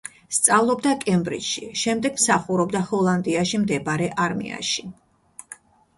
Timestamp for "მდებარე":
3.67-4.09